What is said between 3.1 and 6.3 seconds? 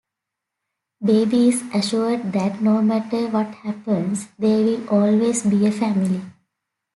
what happens, they will always be a family.